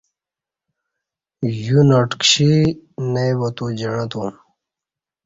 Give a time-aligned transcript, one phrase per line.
[1.63, 2.51] یُوہ ناٹ کشی
[3.11, 4.29] نےبا تو جعں توم